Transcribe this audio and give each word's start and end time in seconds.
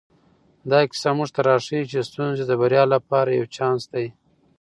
دا 0.69 0.79
کیسه 0.89 1.09
موږ 1.17 1.29
ته 1.35 1.41
راښيي 1.47 1.81
چې 1.91 2.07
ستونزې 2.09 2.43
د 2.47 2.51
بریا 2.61 2.83
لپاره 2.93 3.29
یو 3.39 3.47
چانس 3.55 3.81
دی. 3.93 4.07